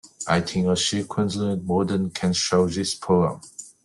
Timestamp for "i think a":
0.27-0.75